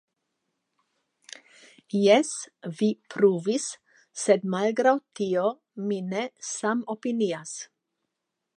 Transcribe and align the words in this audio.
Jes, 1.99 2.31
vi 2.79 2.87
pruvis, 3.15 3.67
sed 4.23 4.49
malgraŭ 4.55 4.97
tio 5.21 5.45
mi 5.91 6.01
ne 6.15 6.25
samopinias. 6.53 7.55